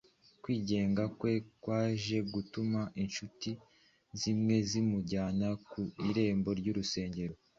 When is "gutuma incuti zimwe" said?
2.33-4.55